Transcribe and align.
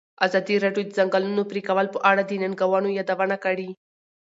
ازادي 0.25 0.55
راډیو 0.63 0.83
د 0.85 0.89
د 0.91 0.95
ځنګلونو 0.97 1.41
پرېکول 1.51 1.87
په 1.91 1.99
اړه 2.09 2.21
د 2.25 2.31
ننګونو 2.41 2.89
یادونه 2.97 3.35
کړې. 3.45 3.69